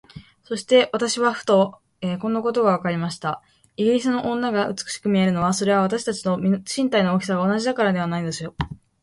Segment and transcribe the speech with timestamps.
[0.43, 1.79] それで私はふと、
[2.21, 3.39] こんなことがわかりました。
[3.77, 8.55] イギリスの女が美しく見えるのは、それは私たちと身体の大きさが同じだからなのでしょう。